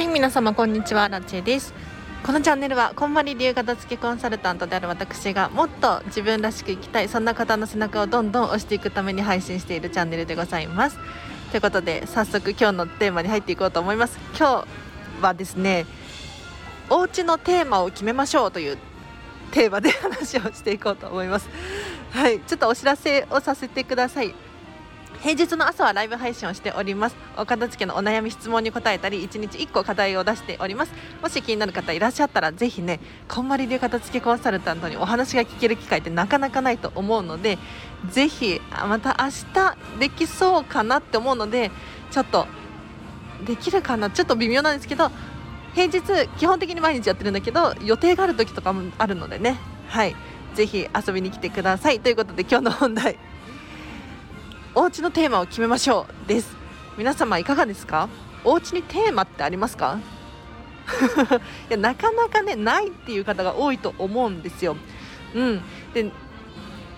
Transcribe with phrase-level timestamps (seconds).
[0.00, 1.74] はい皆様こんにちはラチェです。
[2.24, 10.98] このチャンネルはこんまり流片付けコンサルタントである私がもっと自分らしく生きたいそんな方の背中をどんどん押していくために配信しているチャンネルでございます。
[11.50, 14.18] ということで早速今日のテーマに入っていこうと思います。
[14.38, 14.64] 今
[15.20, 15.84] 日はですね
[16.88, 18.78] お家のテーマを決めましょうという
[19.50, 21.50] テーマで話をしていこうと思います。
[22.12, 24.34] はいちょっとお知らせをさせてください。
[25.20, 27.16] 平日の朝はライブ配信をしております。
[27.36, 30.92] お片付けのお悩み質問に答えたり1日1個課題を出しております。
[31.20, 37.58] もし気になる方いらっしゃったらぜひねこんまり流片付けコンサルタントにお話が聞ける機会ってなかなかないと思うので
[38.08, 41.70] ぜひまた明日できそうかなって思うので
[42.10, 42.46] ちょっと
[43.44, 44.08] できるかな？
[44.08, 45.10] ちょっと微妙なんですけど
[45.74, 46.00] 平日
[46.38, 49.58] 基本的に毎日やってるんだけど予定がある時とかもあるのでね。
[49.86, 50.16] はい。
[50.54, 52.00] ぜひ遊びに来てください。
[52.00, 53.18] ということで今日の本題。
[54.74, 56.56] お家のテーマを決めましょうです。
[56.96, 58.08] 皆様いかがですか？
[58.44, 59.98] お家にテーマってありますか？
[61.68, 64.76] いやなかなかねないっていう方が多いと思うんですよ。
[65.34, 65.62] うん。
[65.92, 66.10] で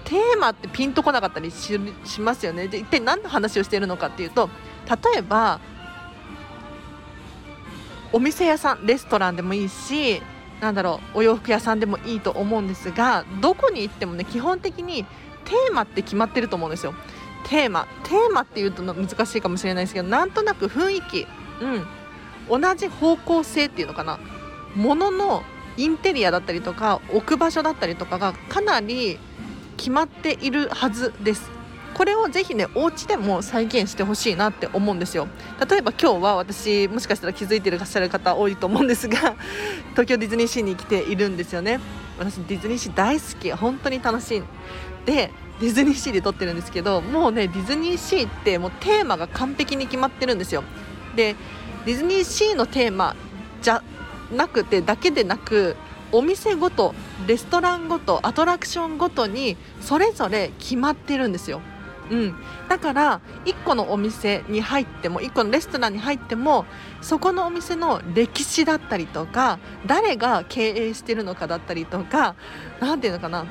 [0.05, 1.78] テーマってピンとこなかったりし
[2.20, 2.69] ますよね。
[2.69, 4.50] で一体何の話をしているのかっていうと
[5.12, 5.60] 例えば
[8.12, 10.20] お店屋さんレストランでもいいし
[10.60, 15.04] なんだろうお洋服屋さんでもいいと思うんですがどこに行ってもね基本的に
[15.44, 16.94] テーマって決まってると思うんですよ。
[17.44, 21.26] テーマテーマっていうと難しいかもしれないですけどなんとなく雰囲気、
[22.50, 24.18] うん、同じ方向性っていうのかな。
[24.74, 25.42] ものの
[25.76, 29.18] インテリアだったりとか置く場所だったりとかがかなり
[29.76, 31.50] 決まっているはずです。
[31.94, 35.28] これをぜひねお家でも再現してほしいなって思うんですよ。
[35.68, 39.34] 例えば今日は私もしかしたら気づいていらっしゃる方多いと思うんですが
[39.92, 41.80] 東京ディズニーシーに来ているんですよね。
[42.18, 44.42] 私ディズニーシー大好き本当に楽しい。
[45.06, 50.64] でディズニーシーで撮ってるんですけどもうねディズニーシーってもうテーマが完璧に決まってるんですよ。
[51.14, 51.36] で
[51.84, 53.16] ディズニーシーのテーマ
[53.60, 53.82] じゃ
[54.32, 55.77] なくてだけでなく
[56.10, 56.94] お店ごと
[57.27, 61.60] レストランごとアトラクションごとにそれぞれ決まってるんですよ。
[62.10, 62.34] うん、
[62.68, 66.66] だから1個のお店に入っても1個のレストランに入っても
[67.00, 72.34] そこのお店の歴史だったりとか誰が経営してるのかだったりとか
[72.80, 73.46] 何ていうのかな。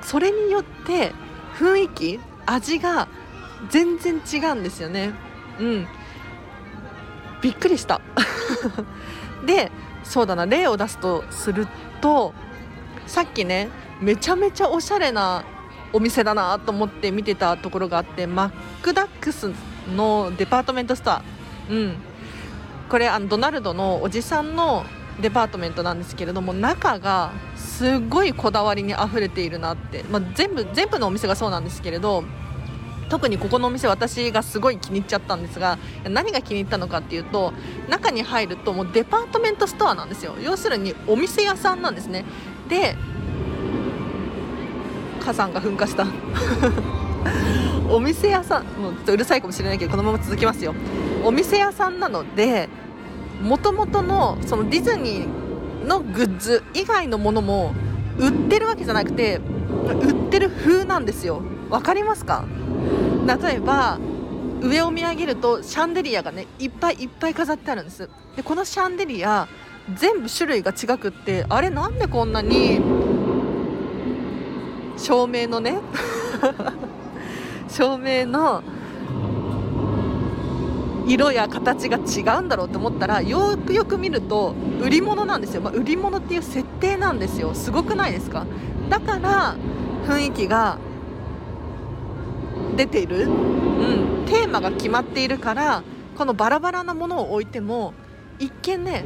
[0.00, 1.12] それによって
[1.58, 3.08] 雰囲気味が
[3.70, 5.12] 全然違うんですよね。
[5.58, 5.86] うん。
[7.42, 8.00] びっくりした。
[9.44, 9.72] で
[10.04, 10.46] そうだな。
[10.46, 11.66] 例を出すとする
[12.00, 12.32] と
[13.06, 13.68] さっきね
[14.00, 15.44] めちゃめちゃおしゃれな
[15.92, 18.50] お店だなと思って見てたところがあってマッ
[18.82, 19.50] クダックス
[19.94, 21.22] のデパートメントストア。
[21.70, 21.94] うん。
[22.88, 24.84] これあのドナルドのおじさんの
[25.20, 32.24] デパートメントなんですけれども中がすごいこだわりにあふれているなって、まあ、全部全部のお店がそうなんですけれど
[33.08, 37.52] 特にここのお店私がすごい気に入っちゃったんですが何が気に入ったのかっていうと
[37.88, 40.34] 中に入るともうデパートメントストアなんですよ。
[40.40, 42.24] 要するにお店屋さんなんですね。
[42.68, 42.96] で
[45.28, 46.06] 火山が噴火した。
[47.90, 50.74] お店屋さんもうちょっとうるさいかもしれないけどこのまま続きますよ。
[51.22, 52.70] お店屋さんなので
[53.42, 57.74] もともとのそのディズニーのグッズ以外のものも
[58.18, 59.42] 売ってるわけじゃなくて
[60.02, 61.42] 売ってる風なんですよ。
[61.68, 62.46] 分かりますか？
[63.26, 63.98] 例えば
[64.62, 68.08] 上を見上げるとシャンデリアがねいっぱいいっぱい飾ってあるんです。
[68.34, 69.46] でこのシャンデリア
[69.94, 72.80] 全部種類が違くってあれなんでこんなに
[74.98, 75.78] 照明のね。
[77.68, 78.62] 照明の
[81.06, 87.54] 色や形が違うんだろうと思ったらよくよく見ると売り物なんですよ、まあ、売り物っていう設定なんですよ。
[87.54, 88.46] すごくないですか？
[88.90, 89.56] だから
[90.06, 90.78] 雰囲気が
[92.76, 93.32] 出ている、う
[94.22, 95.82] ん、テーマが決まっているから
[96.16, 97.94] このバラバラなものを置いても
[98.38, 99.04] 一見ね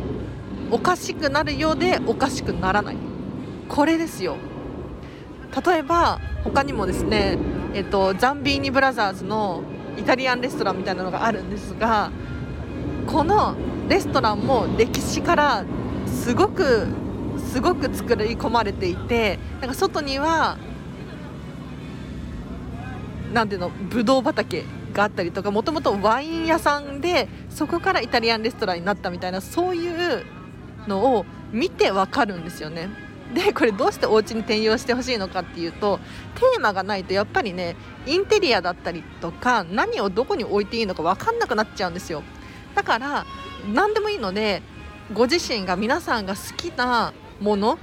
[0.71, 2.97] おかしくなるようでおかしくならない。
[3.69, 4.37] これですよ。
[5.65, 7.39] 例えば他にもですね、
[7.75, 9.63] えっと、ザンビーニブラザーズの
[9.99, 12.11] イタリアンレストランみたいなのがあるんですが
[13.07, 13.55] この
[13.89, 15.65] レストランも歴史から
[16.07, 16.87] すごく
[17.51, 20.57] すごく作り込まれていてなんか外には
[23.33, 30.25] なんていうのブドウ畑があったりとかもともとワイン屋さんでそこからイタリアンレストランになったみたいなそういう
[30.87, 32.89] のを見てわかるんですよね。
[33.35, 35.99] でこれどうしてお家に転用してほしいのかっていうと
[36.35, 37.77] テーマがないとやっぱりね
[38.07, 42.23] インテリアだったりとか何をどこに置いていいのか分かんなくなっちゃうんですよ
[42.75, 43.27] だから
[43.73, 44.63] 何でもいいので
[45.13, 47.79] ご自身が皆さんが好きなもの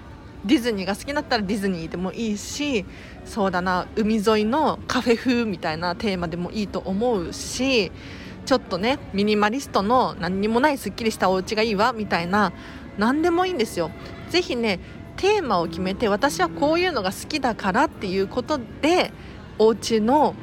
[0.45, 2.85] ディズニーが好きだったらディズニーでもいいし
[3.25, 7.91] そうだな海沿いのカフェ風みたいなテーマでもいいと思うし
[8.45, 12.53] ちょっとねミニマリストの何にもないすっきりしたお家がいいわみたいな
[12.97, 13.91] 何でもいいんですよ。
[14.29, 14.79] ぜひね
[15.19, 19.11] テーマを決めて私はこういうのが好きだからっていうことで
[19.57, 20.33] お家の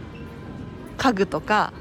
[0.98, 1.72] 家具とか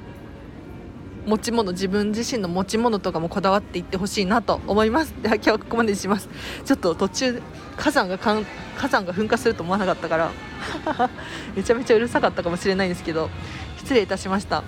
[1.26, 5.14] 持ち物自分自身の持ち物とかもこだわっていってほしいなと思います。
[5.22, 6.30] では今日はここまでにします。
[6.64, 7.42] ちょっと途中
[7.76, 10.32] 火山が火山が噴火すると思わなかったから
[11.54, 13.30] めちゃめちゃうるさかったかもしれないんですけど
[13.78, 14.64] 失礼いたしました。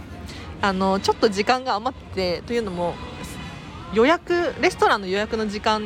[0.61, 2.95] あのちょっと時間が余ってというのも
[3.93, 5.83] 予約レストランの予約の時間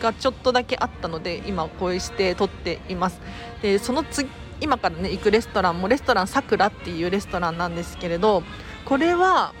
[0.00, 3.20] がちょっとだけあったので今こうして撮っています。
[3.62, 4.28] でその次
[4.60, 8.42] 今からね行くレストランもレストランさくらっていうレストランなんですけれど
[8.84, 9.54] これは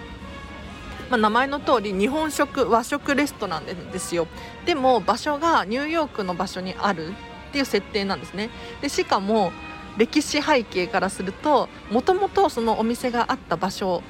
[1.10, 4.26] まあ、名前の通り日本食和食レストランですよ。
[4.66, 7.14] でも場所がニューヨークの場所にある
[7.48, 8.50] っていう設定なんですね。
[8.82, 9.52] でしかも
[9.96, 14.02] 歴史背景からするともともとそのお店があった場所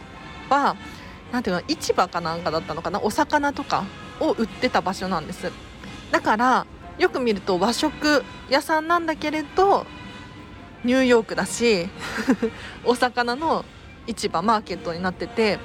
[0.50, 0.76] は
[1.32, 3.84] 何ていうの市場かなんかだったのかなお魚とか
[4.20, 5.52] を売ってた場所なんです。
[6.10, 6.66] だから
[6.98, 9.86] よく見ると和食屋さんなんだけれど
[10.84, 11.88] ニューヨークだし
[12.84, 13.64] お魚の
[14.06, 15.58] 市場マーケットになってて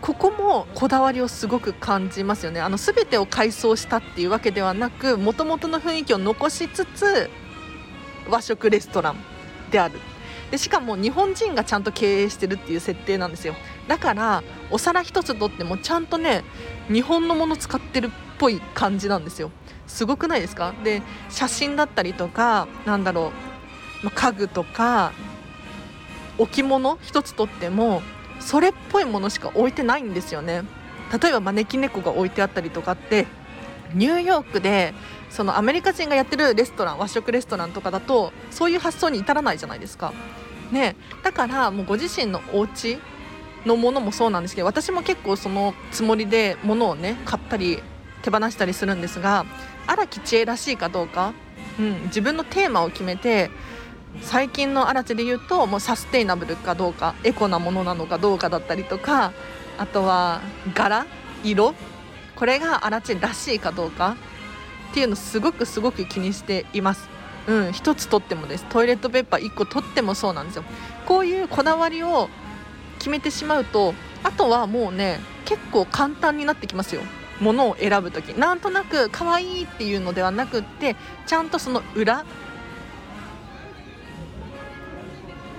[0.00, 2.60] ここもこだわりをすごく感じますよね。
[2.60, 7.28] あの全てを改装したっていうわけではなくもともとの雰囲気を残しつつ
[8.28, 9.16] 和食レストラン
[9.70, 9.98] である。
[10.50, 13.56] でしかも日本人がちゃんと経営してるっていう設定なんですよ。
[13.88, 16.44] だからお皿一つとってもちゃんとね
[16.88, 19.50] 日本のもの使ってるっぽい感じなんですよ。
[19.86, 20.74] すごくないですか？
[20.82, 23.32] で写真だったりとかなんだろ
[24.04, 25.12] う、家具とか
[26.38, 28.02] 置物一つとっても
[28.40, 30.64] それっぽいものしか置いてないんですよね。
[31.22, 33.26] 例えば招き猫が置いてあったりとかって
[33.94, 34.92] ニューヨークで
[35.30, 40.12] そのアメリカ人がやってるレストラン和食レストランとかだとそういう発想に至らないじゃないですか。
[40.72, 42.98] ね、だからもうご自身のお家
[43.64, 47.80] のものもそうなんですけど私も結構そのつもりで物をね買ったり
[48.26, 49.46] 手放したりするんですが
[49.86, 51.32] 荒木知恵らしいかどうか、
[51.78, 53.50] うん、自分のテーマを決めて
[54.22, 59.32] 最近の荒地で言うともうサステイナブルかどうかエコなものなのかどうかだったりとか
[59.78, 60.40] あとは
[60.74, 61.06] 柄
[61.44, 61.74] 色
[62.34, 64.16] これが荒地らしいかどうか
[64.90, 67.08] っていうのすごくすごく気にしています。
[67.46, 68.64] うん、1つ取ってもです。
[68.64, 70.64] トイレットペーパー1個取ってもそうなんですよ。
[71.06, 72.28] こういうこだわりを
[72.98, 77.02] 決めてしまうとあとはもうね結構簡単になってきますよ。
[77.40, 80.96] 物を選ぶ時なんとなく可愛いっていうのではなくって
[81.26, 82.24] ちゃんとその裏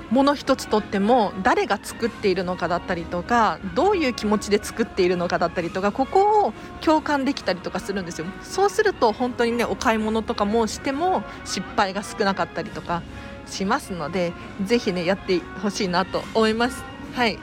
[0.10, 8.28] もの一つとっても誰が作っているのかだったりとかどういう気持ちで作っているのかだったりとかここを共感できたりとかするんですよ。
[8.42, 13.04] そうすると本当にねお買い物とかもしても失敗が少なかったりとか
[13.48, 14.32] しますので
[14.64, 16.84] ぜひねやってほしいなと思います。
[17.14, 17.38] はい。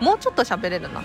[0.00, 1.02] もうちょっと喋れるな。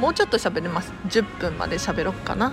[0.00, 0.92] もうちょっと喋れます。
[1.08, 2.52] 10分まで喋ろっかな。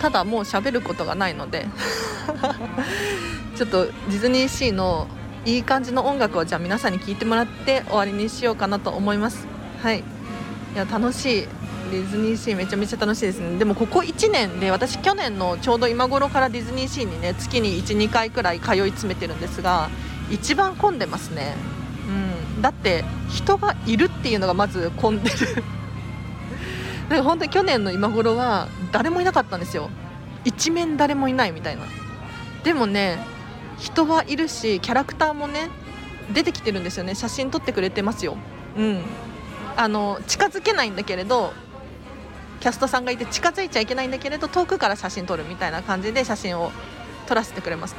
[0.00, 1.66] ただもう喋ることがないので。
[3.56, 5.08] ちょっとディズニーシーの
[5.46, 9.46] いい感じの音楽をじゃあ皆さんに聴いてもらって終わりにしようかなと思います。
[9.82, 10.00] はい。
[10.00, 10.02] い
[10.76, 11.48] や楽しい。
[11.90, 13.58] ディズニーシーめちゃめちゃ楽しいですね。
[13.58, 19.88] でもここ1年で私去年のちょうど今頃からディズニーシーにね月に12回くらい通い詰めてるんですが
[20.30, 21.54] 一番混んでますね。
[22.56, 22.62] うん。
[22.62, 25.36] だって人がいるっていうのがまず混んでる。
[27.08, 29.90] なんか本当に去年の今頃は誰もいなかったんですよ。
[30.44, 31.82] 一面誰もいないみたいな。
[32.62, 33.18] でもね
[33.78, 35.68] 人はいるしキャラクターもね
[36.32, 37.14] 出てきてるんですよね。
[37.14, 38.36] 写真撮ってくれてますよ。
[38.76, 39.02] うん。
[39.76, 41.52] あの近づけないんだけれど
[42.60, 46.70] キャストさんがいて近づいちゃいけないんだけれど遠くから写真撮るみたいな感じで写真を
[47.26, 47.98] 撮らせてくれますね。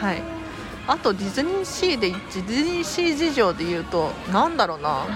[0.00, 0.22] はい。
[0.86, 5.06] あとディズニーシーでディズニーシー事情で言うと何だろうな。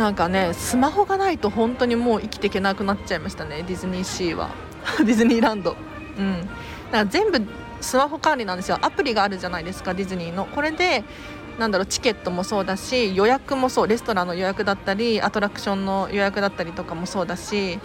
[0.00, 3.62] なんかねスマホがないと本当にもう生きていけなくなっちゃいましたね。
[3.68, 4.48] ディズニーシーは。
[5.04, 5.76] ディズニーランド。
[6.18, 6.40] うん。
[6.40, 6.56] だか
[6.92, 7.42] ら全部
[7.82, 8.78] スマホ管理なんですよ。
[8.80, 10.46] アプリがあるじゃないですかディズニーの。
[10.46, 11.04] これで
[11.58, 13.88] なんだろうチケットもそうだし予約もそう。
[13.88, 17.78] レストランの予約だったりアトラクションの予約だったりとかもそうだし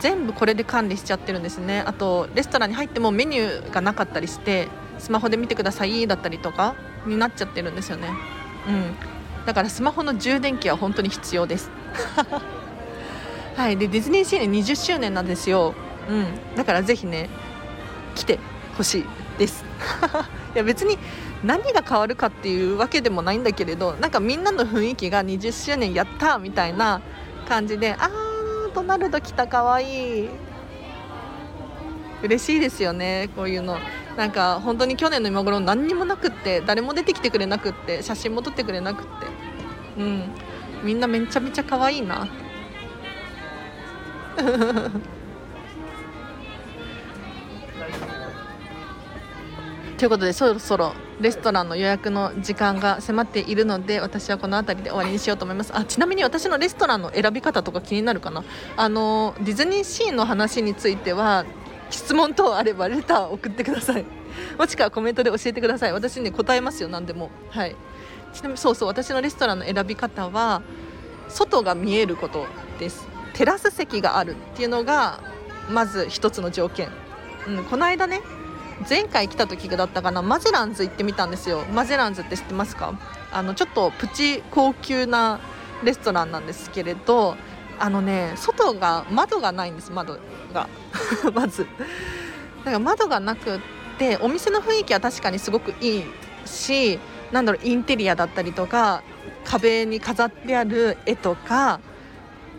[0.00, 1.84] 全部これで管理しちゃってるんですね。
[1.86, 4.66] あとレストランに入ってもメニューがなかったりして
[4.98, 6.74] スマホで見てくださいだったりとか
[7.06, 8.08] になっちゃってるんですよね。
[8.66, 9.19] うん。
[9.50, 11.72] だからスマホの充電器は本当に必要です。
[13.56, 13.76] はい。
[13.76, 15.74] でディズニーシー20周年なんですよ。
[16.08, 16.54] うん。
[16.54, 17.28] だからぜひね
[18.14, 18.38] 来て
[18.76, 19.04] ほしい
[19.40, 19.64] です。
[20.54, 20.98] いや別に
[21.42, 27.00] 何が変わるかっていうわけでもないんだけれどなんかみんなの雰囲気が20周年やったみたいな
[27.48, 30.28] 感じであードナルド来たかわいい。
[32.22, 33.78] 嬉しいですよねこういうの。
[34.16, 39.39] なんか本当に去年の今頃何にもなくって誰も出てきてくれなくって写真も撮ってくれなくって。
[40.00, 40.22] うん。
[40.82, 42.26] みんなめちゃめちゃ可愛いな。
[49.98, 55.76] ということでそろそろレストランの予約の時間が迫っているので私はこの辺りで終わりにしようと思います。
[55.76, 58.42] あちなみに私のレストランの選び方とか気になるかな？
[58.78, 61.44] あのディズニーシーの話については
[61.90, 64.06] 質問等あればレターを送ってください。
[64.56, 65.92] もしくはコメントで教えてください。
[65.92, 67.30] 私ね答えますよ何でも。
[67.50, 67.76] はい。
[68.32, 70.62] ちなみにそうそう私のレストランの選び方は
[71.28, 72.46] 外が見えること
[72.78, 73.06] です。
[73.34, 75.20] テラス席があるっていうのが
[75.70, 76.88] まず一つの条件、
[77.46, 78.20] うん、この間ね
[78.88, 81.64] 前回来た時だったかなマゼランズ行ってみたんですよ。
[81.72, 82.98] マゼランズって知ってますか？
[83.32, 85.38] あのちょっとプチ高級な
[85.84, 87.36] レストランなんですけれど
[87.78, 90.18] あのね外が窓がないんです窓
[90.52, 90.68] が。
[91.34, 91.66] まず。
[92.58, 93.60] だから窓がなくっ
[93.98, 96.04] てお店の雰囲気は確かにすごくいい
[96.44, 96.98] し
[97.32, 99.02] なんだろうインテリアだったりとか
[99.44, 101.80] 壁に飾ってある絵とか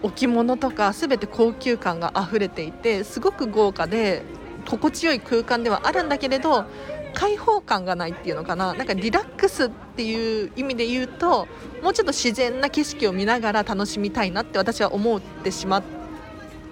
[0.04, 4.24] 置物とか全て高級感があふれていてすごく豪華で
[4.68, 6.66] 心地よい空間ではあるんだけれど
[7.14, 8.74] 開放感がないっていうのかな。
[8.74, 11.48] なんかリラックスっていう意味で言うと
[11.84, 16.01] もうちょっと自然な景色を見ながら楽しみたいなって私は思ってしまって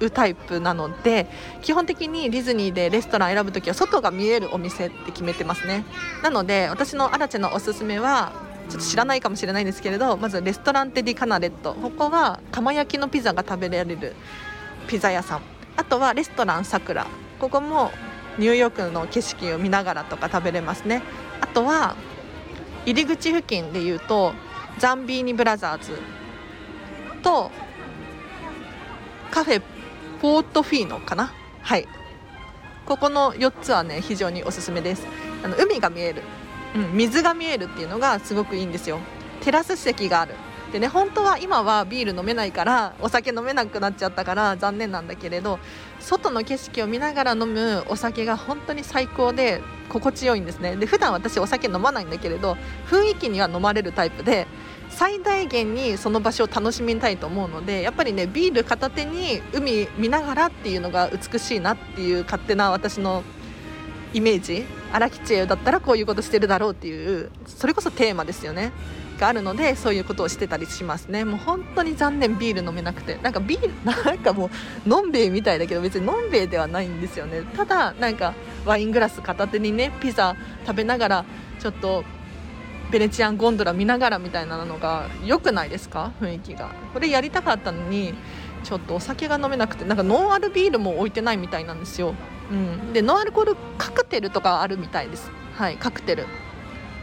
[0.01, 1.27] うタイプなので
[1.61, 5.85] 基本的にディズニーでレストラン選ぶ時は外が見えるお店って決めてますね。
[6.23, 8.31] なので私のアラチェのおすすめは
[8.69, 11.73] ちょっと知らないかもしれないんですけれどまずレストランテディカナレット。
[11.73, 14.15] ここは釜焼きのピザが食べられる
[14.87, 15.41] ピザ屋さん。
[15.75, 17.07] あとはレストランさくら
[17.39, 17.91] ここも
[18.37, 21.01] ニューヨークの景色を見ながらとか食べれますね。
[21.41, 21.95] あとは
[22.85, 24.33] 入り口付近でいうと
[24.77, 25.97] ザンビーニブラザーズ
[27.21, 27.51] と
[29.31, 29.61] カフェ
[30.21, 31.33] ポートフィーノかな？
[31.61, 31.87] はい。
[32.85, 35.05] ここの4つはね非常におすすめです。
[35.43, 36.23] あの海が見える、
[36.75, 38.99] うん、水が見えるっていうのがすごくいいんですよ。
[39.41, 40.35] テラス席がある。
[40.73, 45.57] でね本当は今はビール飲めないからお酒飲めなくなっちゃったから残念なんだけれど
[45.99, 50.75] 外の景色を見ながら飲むお酒が本当に最高で心地よいんですね。
[50.75, 52.55] で普段私お酒飲まないんだけれど
[52.87, 54.45] 雰囲気には飲まれるタイプで
[54.89, 63.23] 最大限にその場所を楽しみたいと思うのでやっぱりねビール片手に海見ながらっていうのが美しいなっていう勝手な私の
[64.13, 64.65] イメージ。
[64.91, 68.71] 荒木チェだったらこういうことしてるだろうっていうそれこそテーマですよね。
[69.19, 71.25] があるのでそういうことをしてたりしますね。
[71.25, 73.19] もう本当に残念ビール飲めなくて。
[73.21, 74.49] なんかビール なんかも
[74.85, 77.43] うのんべえみたいだけど別にのんべえではないんですよね。
[77.55, 78.33] ただなんか
[78.65, 81.25] ワイングラス片手にねピザ食べながら
[81.59, 82.03] ちょっと
[82.91, 86.11] ベネチアンゴンドラ見ながらみたいなのが良くないですか？
[86.21, 86.71] 雰囲気が。
[86.93, 88.13] これやりたかったのに
[88.63, 92.13] ちょっとお酒が飲めなくてなんかノンアルビールも置いてないみたいなんですよ、
[92.51, 95.31] うん、でノンアルコールカクテルとかあるみたいです。
[95.55, 96.25] はいカクテル。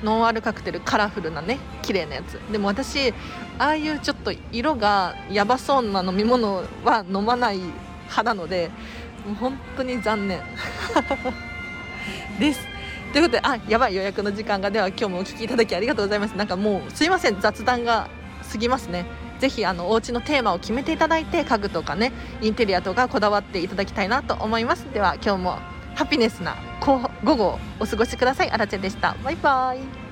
[0.03, 2.33] ノンアルカクテルカラフルなね綺麗なやつ。
[2.53, 3.15] でも私
[3.59, 8.71] ああいうちょっと色がやばそうな飲み物は飲まない派なので
[9.25, 10.41] もう本当に残念。
[12.39, 12.61] です。
[13.17, 14.71] ということであやばい予約の時間が。
[14.71, 16.37] では今日もお聞きいただきありがとうございます。
[16.37, 17.41] なんかもうすいません。
[17.41, 18.11] 雑談が
[18.53, 19.07] 過ぎますね。
[19.39, 24.85] ぜひあのお家のテーマを決めていただいて家具とかねインテリアとかこだわっていただきたいなと思います。
[24.93, 25.59] では今日も
[25.95, 28.51] ハピネスな午後をお過ごしください。
[28.51, 29.17] あらちゃんでした。
[29.25, 30.06] バイバイ。